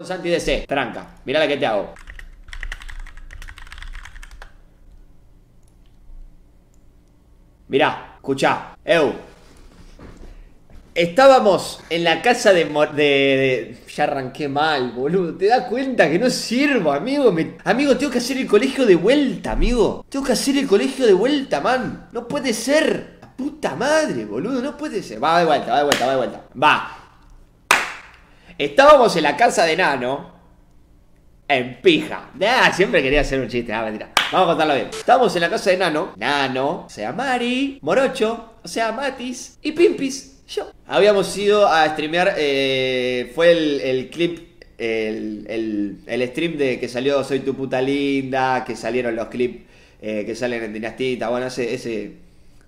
[0.00, 1.02] Santi DC, tranca.
[1.24, 1.92] Mirá la que te hago.
[7.68, 8.76] Mirá, escuchá.
[8.84, 9.12] Eu.
[10.94, 15.34] Estábamos en la casa de, de- de- Ya arranqué mal, boludo.
[15.36, 17.32] ¿Te das cuenta que no sirvo, amigo?
[17.64, 20.04] Amigo, tengo que hacer el colegio de vuelta, amigo.
[20.08, 22.08] Tengo que hacer el colegio de vuelta, man.
[22.12, 23.18] No puede ser.
[23.20, 24.60] La puta madre, boludo.
[24.62, 25.22] No puede ser.
[25.22, 26.42] Va de vuelta, va de vuelta, va de vuelta.
[26.60, 27.07] Va.
[28.58, 30.36] Estábamos en la casa de Nano.
[31.46, 32.30] En pija.
[32.34, 33.72] Nah, siempre quería hacer un chiste.
[33.72, 34.10] Ah, mentira.
[34.32, 34.88] Vamos a contarlo bien.
[34.90, 36.12] Estábamos en la casa de Nano.
[36.16, 40.44] Nano, o sea, Mari, Morocho, o sea, Matis y Pimpis.
[40.48, 40.70] Yo.
[40.86, 42.34] Habíamos ido a streamear.
[42.36, 44.46] eh, fue el, clip.
[44.76, 48.64] El, el- el stream de que salió Soy tu puta linda.
[48.64, 49.62] Que salieron los clips
[50.02, 51.28] eh, que salen en Dinastita.
[51.30, 52.12] Bueno, ese, ese,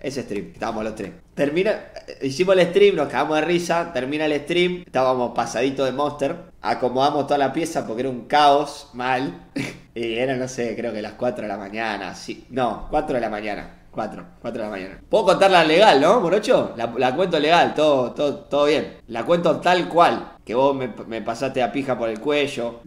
[0.01, 0.51] ese stream.
[0.53, 1.13] Estábamos los tres.
[1.35, 1.71] Termina.
[1.71, 3.93] eh, Hicimos el stream, nos cagamos de risa.
[3.93, 4.83] Termina el stream.
[4.87, 6.37] Estábamos pasadito de Monster.
[6.63, 9.49] Acomodamos toda la pieza porque era un caos mal.
[9.95, 12.15] y era, no sé, creo que las 4 de la mañana.
[12.15, 12.47] Sí.
[12.51, 13.77] No, 4 de la mañana.
[13.91, 15.01] 4, 4 de la mañana.
[15.09, 16.75] Puedo contarla legal, ¿no, Morocho?
[16.77, 18.99] La, cuento legal, todo, todo, todo bien.
[19.09, 20.37] La cuento tal cual.
[20.45, 22.81] Que vos me, pasaste a pija por el cuello.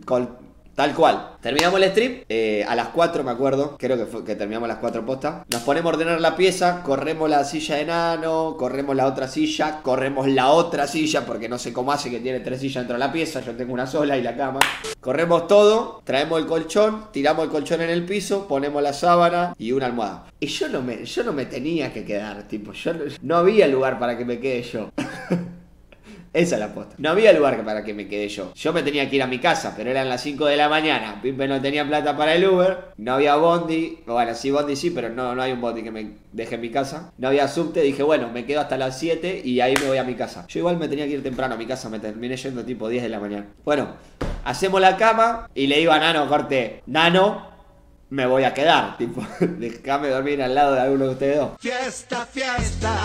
[0.75, 1.29] Tal cual.
[1.39, 3.75] Terminamos el stream eh, a las 4, me acuerdo.
[3.77, 5.45] Creo que, fue, que terminamos las 4 postas.
[5.49, 9.81] Nos ponemos a ordenar la pieza, corremos la silla de nano, corremos la otra silla,
[9.83, 12.99] corremos la otra silla, porque no sé cómo hace que tiene tres sillas dentro de
[12.99, 13.41] la pieza.
[13.41, 14.61] Yo tengo una sola y la cama.
[14.99, 19.73] Corremos todo, traemos el colchón, tiramos el colchón en el piso, ponemos la sábana y
[19.73, 20.25] una almohada.
[20.39, 23.67] Y yo no me, yo no me tenía que quedar, tipo, yo no, no había
[23.67, 24.89] lugar para que me quede yo.
[26.33, 26.95] Esa es la posta.
[26.97, 28.51] No había lugar para que me quede yo.
[28.55, 31.19] Yo me tenía que ir a mi casa, pero eran las 5 de la mañana.
[31.21, 32.77] Pipe no tenía plata para el Uber.
[32.97, 33.99] No había bondi.
[34.07, 36.71] Bueno, sí, bondi sí, pero no, no hay un bondi que me deje en mi
[36.71, 37.13] casa.
[37.19, 37.81] No había subte.
[37.81, 40.47] Dije, bueno, me quedo hasta las 7 y ahí me voy a mi casa.
[40.47, 41.87] Yo igual me tenía que ir temprano a mi casa.
[41.89, 43.45] Me terminé yendo tipo 10 de la mañana.
[43.63, 43.89] Bueno,
[44.43, 47.47] hacemos la cama y le digo a Nano, corte, Nano,
[48.09, 48.97] me voy a quedar.
[48.97, 51.51] Tipo, déjame dormir al lado de alguno de ustedes dos.
[51.59, 52.95] Fiesta, fiesta.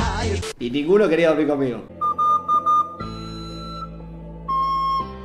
[0.59, 1.85] Y ninguno quería dormir conmigo.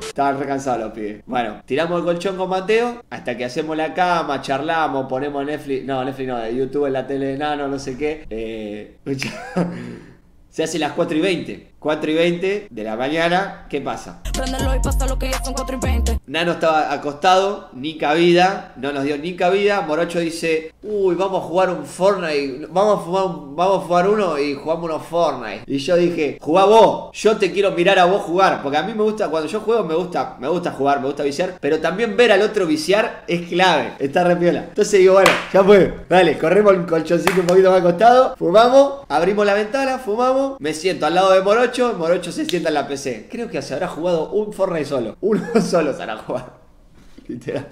[0.08, 1.22] Estaban recansados los pibes.
[1.26, 5.84] Bueno, tiramos el colchón con Mateo hasta que hacemos la cama, charlamos, ponemos Netflix.
[5.84, 8.26] No, Netflix no, de YouTube en la tele de Nano, no sé qué.
[8.30, 8.98] Eh,
[10.48, 11.73] se hace las 4 y 20.
[11.84, 14.20] 4 y 20 de la mañana, ¿qué pasa?
[14.24, 16.18] Y pasa lo que ya son 4 y 20.
[16.28, 19.82] Nano estaba acostado, ni cabida, no nos dio ni cabida.
[19.82, 24.08] Morocho dice, uy, vamos a jugar un Fortnite, vamos a jugar, un- vamos a jugar
[24.08, 25.64] uno y jugamos unos Fortnite.
[25.66, 28.94] Y yo dije, jugá vos, yo te quiero mirar a vos jugar, porque a mí
[28.94, 32.16] me gusta, cuando yo juego me gusta, me gusta jugar, me gusta viciar, pero también
[32.16, 34.64] ver al otro viciar es clave, está re piola.
[34.70, 39.44] Entonces digo, bueno, ya fue, dale, corremos el colchoncito un poquito más acostado, fumamos, abrimos
[39.44, 43.28] la ventana, fumamos, me siento al lado de Morocho, Morocho se sienta en la PC.
[43.30, 46.52] Creo que se habrá jugado un Fortnite solo, uno solo se habrá jugado.
[47.28, 47.66] Literal.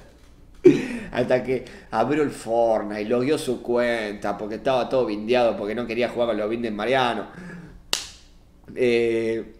[1.13, 6.09] Hasta que abrió el Fortnite, logueó su cuenta porque estaba todo bindeado, porque no quería
[6.09, 7.27] jugar con los bindes Mariano.
[8.75, 9.55] Eh,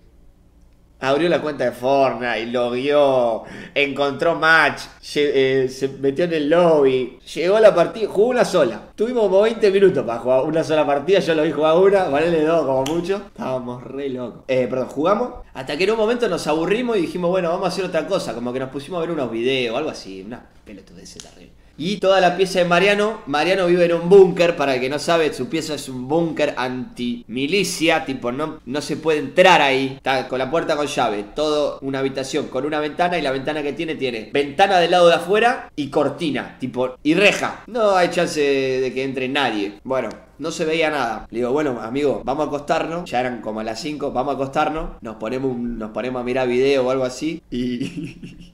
[1.03, 4.83] abrió la cuenta de Fortnite, logueó, encontró match,
[5.17, 8.81] eh, se metió en el lobby, llegó a la partida, jugó una sola.
[8.95, 12.45] Tuvimos como 20 minutos para jugar una sola partida, yo lo vi jugar una, valele
[12.45, 13.23] dos como mucho.
[13.27, 14.45] Estábamos re locos.
[14.47, 17.69] Eh, perdón, jugamos hasta que en un momento nos aburrimos y dijimos, bueno, vamos a
[17.69, 21.15] hacer otra cosa, como que nos pusimos a ver unos videos, algo así, una pelotudez
[21.15, 21.62] terrible.
[21.77, 24.99] Y toda la pieza de Mariano, Mariano vive en un búnker, para el que no
[24.99, 30.29] sabe, su pieza es un búnker anti-milicia, tipo no, no se puede entrar ahí, está
[30.29, 33.73] con la puerta con llave, todo una habitación con una ventana y la ventana que
[33.73, 37.63] tiene tiene ventana del lado de afuera y cortina, tipo, y reja.
[37.67, 39.81] No hay chance de que entre nadie.
[39.85, 40.09] Bueno,
[40.39, 41.27] no se veía nada.
[41.31, 43.09] Le digo, bueno, amigo, vamos a acostarnos.
[43.09, 44.91] Ya eran como a las 5, vamos a acostarnos.
[45.01, 47.43] Nos ponemos, nos ponemos a mirar video o algo así.
[47.51, 48.43] Y...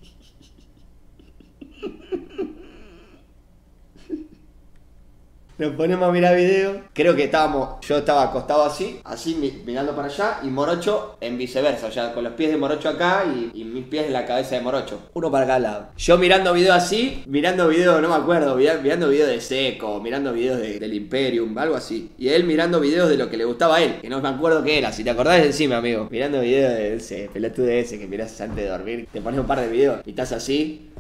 [5.58, 6.82] Nos ponemos a mirar video.
[6.92, 11.36] Creo que estábamos, yo estaba acostado así, así mi- mirando para allá, y Morocho en
[11.36, 14.24] viceversa, o sea, con los pies de Morocho acá y, y mis pies en la
[14.24, 15.00] cabeza de Morocho.
[15.14, 15.88] Uno para cada lado.
[15.96, 20.32] Yo mirando video así, mirando video, no me acuerdo, mira- mirando video de Seco, mirando
[20.32, 22.12] videos de- del Imperium, algo así.
[22.16, 24.62] Y él mirando videos de lo que le gustaba a él, que no me acuerdo
[24.62, 26.06] qué era, si te acordás encima, amigo.
[26.08, 29.60] Mirando videos de ese pelotude ese que mirás antes de dormir, te pones un par
[29.60, 30.90] de videos y estás así.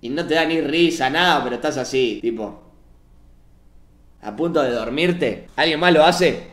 [0.00, 2.69] Y no te da ni risa, nada, pero estás así, tipo
[4.22, 5.48] a punto de dormirte.
[5.56, 6.48] ¿Alguien más lo hace?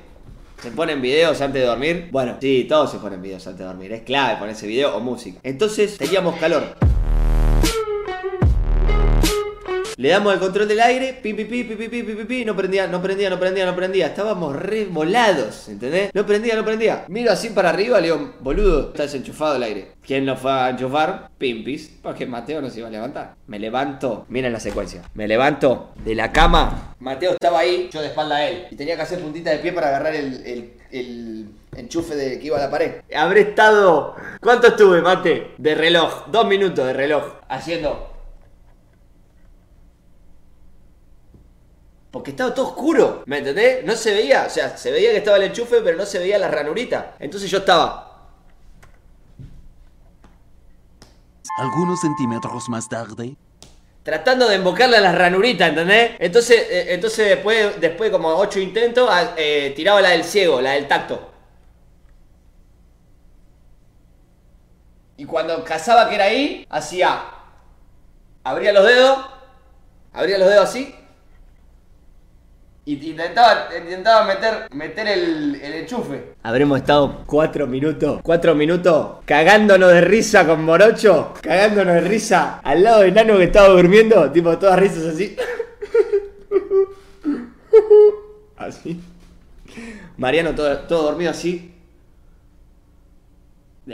[0.61, 2.09] ¿Se ponen videos antes de dormir?
[2.11, 3.91] Bueno, sí, todos se ponen videos antes de dormir.
[3.91, 5.39] Es clave ponerse video o música.
[5.43, 6.96] Entonces teníamos calor.
[9.97, 12.45] Le damos el control del aire, pi, pi, pi, pi, pi, pi, pi, pi, pi,
[12.45, 14.05] no prendía, no prendía, no prendía, no prendía.
[14.05, 16.11] Estábamos re volados, ¿entendés?
[16.13, 17.05] No prendía, no prendía.
[17.07, 19.93] Miro así para arriba, le digo, boludo, está desenchufado el aire.
[20.05, 21.31] ¿Quién lo fue a enchufar?
[21.39, 23.33] Pimpis, porque Mateo no se iba a levantar.
[23.47, 25.01] Me levanto, miren la secuencia.
[25.15, 26.93] Me levanto de la cama.
[26.99, 28.67] Mateo estaba ahí, yo de espalda a él.
[28.69, 32.45] Y tenía que hacer puntita de pie para agarrar el, el, el enchufe de que
[32.45, 33.01] iba a la pared.
[33.15, 34.15] Habré estado.
[34.41, 35.53] ¿Cuánto estuve, Mate?
[35.57, 36.27] De reloj.
[36.27, 37.23] Dos minutos de reloj.
[37.49, 38.16] Haciendo.
[42.11, 43.83] Porque estaba todo oscuro, ¿me entendés?
[43.85, 46.37] No se veía, o sea, se veía que estaba el enchufe, pero no se veía
[46.39, 47.15] la ranurita.
[47.19, 48.03] Entonces yo estaba
[51.57, 53.35] Algunos centímetros más tarde.
[54.03, 56.11] tratando de embocarle a las ranuritas, ¿entendés?
[56.19, 60.71] Entonces, eh, entonces después, después como ocho intentos, ah, eh, tiraba la del ciego, la
[60.73, 61.31] del tacto.
[65.17, 67.21] Y cuando cazaba que era ahí, hacía.
[68.43, 69.17] Abría los dedos,
[70.13, 70.95] abría los dedos así.
[72.87, 76.35] Intentaba, intentaba meter, meter el, el enchufe.
[76.41, 82.83] Habremos estado cuatro minutos, cuatro minutos cagándonos de risa con Morocho, cagándonos de risa al
[82.83, 85.35] lado de Nano que estaba durmiendo, tipo todas risas así.
[88.55, 89.01] Así.
[90.17, 91.76] Mariano todo, todo dormido así.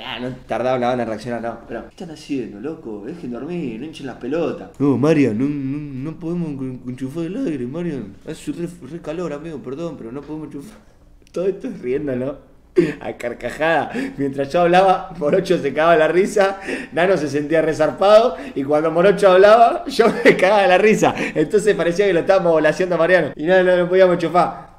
[0.01, 1.57] Ah, no tardaba una banda en reaccionar, no.
[1.67, 3.03] ¿qué están haciendo, loco?
[3.05, 4.69] Dejen dormir, no hinchen las pelotas.
[4.79, 8.15] No, Marian, no, no, podemos en- enchufar el aire, Marian.
[8.27, 10.77] Hace re, calor, amigo, perdón, pero no podemos enchufar.
[11.31, 12.53] Todo esto es riendo, ¿no?
[13.01, 13.91] A carcajada.
[14.17, 16.59] Mientras yo hablaba, Morocho se cagaba la risa,
[16.91, 21.13] Nano se sentía resarpado, y cuando Morocho hablaba, yo me cagaba la risa.
[21.35, 23.27] Entonces parecía que lo estábamos volaseando a Mariano.
[23.35, 24.72] Y no, no, no podíamos enchufar.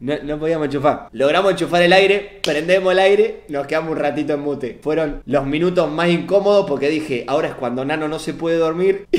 [0.00, 1.08] No, no podíamos enchufar.
[1.12, 4.78] Logramos enchufar el aire, prendemos el aire, nos quedamos un ratito en mute.
[4.80, 9.08] Fueron los minutos más incómodos porque dije, ahora es cuando Nano no se puede dormir.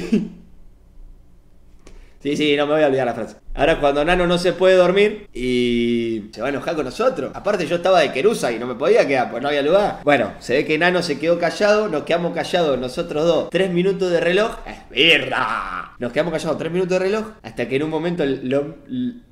[2.21, 3.35] sí, sí, no me voy a olvidar la frase.
[3.55, 7.31] Ahora es cuando Nano no se puede dormir y se va a enojar con nosotros.
[7.33, 9.99] Aparte yo estaba de querusa y no me podía quedar, pues no había lugar.
[10.05, 13.49] Bueno, se ve que Nano se quedó callado, nos quedamos callados nosotros dos.
[13.49, 14.59] Tres minutos de reloj.
[14.65, 15.89] ¡Es verdad!
[15.99, 18.77] Nos quedamos callados tres minutos de reloj hasta que en un momento lo,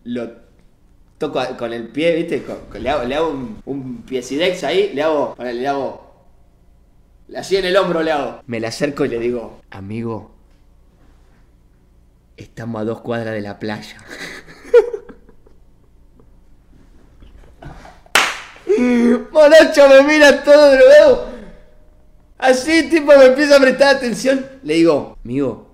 [0.04, 0.47] lo
[1.18, 2.44] toco con el pie, ¿viste?
[2.44, 6.14] Con- con- le hago, le hago un, un piecidex ahí, le hago, ponele, le hago,
[7.36, 8.42] así en el hombro le hago.
[8.48, 10.32] Me le acerco y le digo, amigo,
[12.38, 13.98] estamos a dos cuadras de la playa.
[19.32, 21.28] Morocho me mira todo drogado.
[22.38, 24.46] Así, tipo, me empieza a prestar atención.
[24.64, 25.70] Le digo, amigo,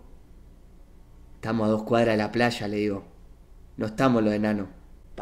[1.36, 3.04] estamos a dos cuadras de la playa, le digo.
[3.78, 4.68] No estamos los enanos.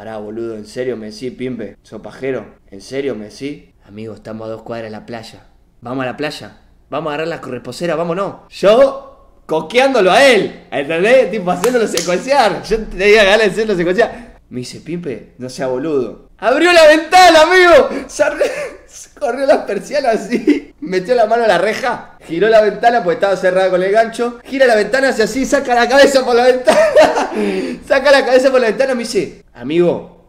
[0.01, 1.77] Pará, boludo, ¿en serio me decís, pimpe?
[1.83, 2.55] ¿Sos pajero?
[2.71, 3.65] ¿En serio me decís?
[3.87, 5.43] Amigo, estamos a dos cuadras de la playa.
[5.79, 6.57] ¿Vamos a la playa?
[6.89, 8.37] Vamos a agarrar la corresposera, vámonos.
[8.49, 11.29] Yo, coqueándolo a él, ¿entendés?
[11.29, 12.63] Tipo, haciéndolo secuenciar.
[12.63, 14.39] Yo tenía ganas de hacerlo secuenciar.
[14.49, 16.29] Me dice, pimpe, no sea boludo.
[16.39, 17.89] ¡Abrió la ventana, amigo!
[18.07, 18.60] Se arre- se
[19.19, 20.73] corrió las persianas así.
[20.79, 22.17] Metió la mano a la reja.
[22.25, 24.39] Giró la ventana porque estaba cerrada con el gancho.
[24.43, 27.31] Gira la ventana hacia así, saca la cabeza por la ventana.
[27.87, 30.25] saca la cabeza por la ventana y me dice, amigo,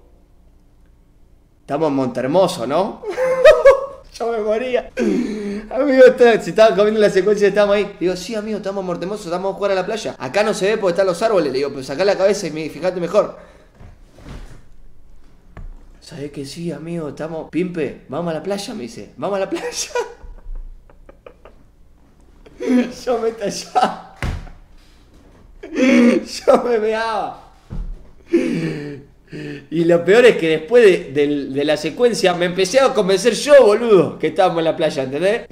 [1.61, 3.03] estamos en Montermoso, ¿no?
[4.15, 4.91] Yo me moría.
[5.71, 6.05] Amigo,
[6.43, 7.97] si estaba comiendo la secuencia, estábamos ahí.
[7.99, 10.15] Digo, sí, amigo, estamos en Montermoso, estamos a jugar a la playa.
[10.19, 11.51] Acá no se ve porque están los árboles.
[11.51, 13.39] Le digo, pues sacá la cabeza y me, fíjate mejor.
[16.03, 17.11] ¿Sabés que sí, amigo?
[17.11, 17.49] Estamos.
[17.49, 19.13] Pimpe, vamos a la playa, me dice.
[19.17, 19.71] Vamos a la playa.
[23.05, 24.17] Yo me estallaba.
[25.63, 27.53] Yo me meaba.
[29.71, 34.19] Y lo peor es que después de, la secuencia me empecé a convencer yo, boludo,
[34.19, 35.47] que estábamos en la playa, ¿entendés?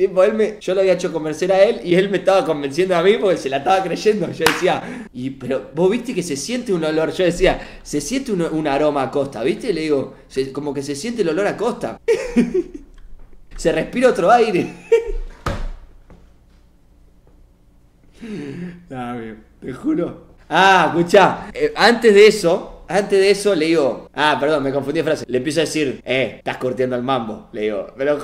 [0.60, 3.38] Yo lo había hecho convencer a él y él me estaba convenciendo a mí porque
[3.38, 4.30] se la estaba creyendo.
[4.32, 5.08] Yo decía,
[5.38, 7.10] pero vos viste que se siente un olor.
[7.12, 9.72] Yo decía, se siente un, aroma a costa, ¿viste?
[9.72, 10.14] Le digo,
[10.52, 11.98] como que se siente el olor a costa.
[13.56, 14.74] se respira otro aire.
[19.60, 20.26] Te juro.
[20.50, 21.50] Ah, escuchá.
[21.54, 24.08] eh, antes de eso, antes de eso le digo.
[24.14, 25.24] Ah, perdón, me confundí de frase.
[25.28, 27.48] Le empiezo a decir, eh, estás curtiendo el mambo.
[27.52, 28.18] Le digo, pero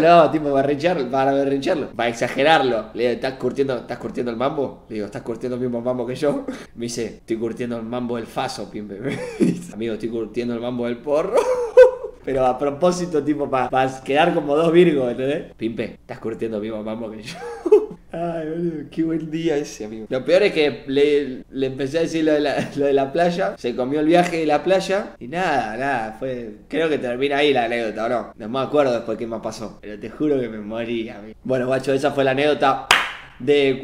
[0.00, 2.86] daba tipo para berrinchar- para berrincharlo, para exagerarlo.
[2.94, 4.84] Le digo, ¿estás curtiendo, ¿estás curtiendo el mambo?
[4.88, 6.44] Le digo, ¿estás curtiendo el mismo mambo que yo?
[6.74, 8.98] Me dice, estoy curtiendo el mambo del faso, pimpe.
[9.72, 11.34] Amigo, estoy curtiendo el mambo del porro.
[12.24, 13.68] Pero a propósito, tipo, para
[14.04, 15.52] quedar como dos virgos, ¿entendés?
[15.56, 17.36] Pimpe, estás curtiendo el mismo mambo que yo.
[18.14, 20.06] Ay, boludo, qué buen día ese, amigo.
[20.10, 23.54] Lo peor es que le, le empecé a decir lo de, la, de la playa,
[23.56, 26.56] se comió el viaje de la playa y nada, nada, fue...
[26.68, 28.32] Creo que termina ahí la anécdota, ¿o no?
[28.36, 31.34] No me acuerdo después qué más pasó, pero te juro que me morí, amigo.
[31.42, 32.86] Bueno, guacho, esa fue la anécdota
[33.38, 33.80] de.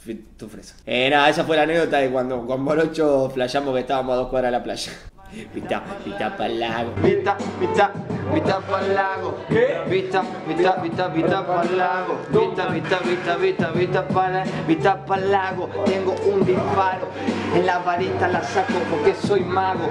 [0.00, 0.74] Fi- Tu fresa.
[0.86, 4.28] Eh, nada, esa fue la anécdota de cuando con Morocho flasheamos que estábamos a dos
[4.30, 4.90] cuadras de la playa.
[5.32, 6.92] Vista, vista para lago.
[7.02, 7.90] Vista, vista,
[8.34, 9.34] vista para lago.
[9.48, 12.18] Vista, vista, vista, vista para lago.
[12.30, 15.68] Vista, vista, vista, vista, vista para vista para lago.
[15.86, 17.08] Tengo un disparo.
[17.54, 19.90] En la varita la saco porque soy mago.